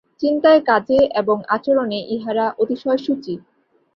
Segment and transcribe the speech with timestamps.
[0.21, 3.33] চিন্তায় কাজে এবং আচরণে ইঁহারা অতিশয় শুচি।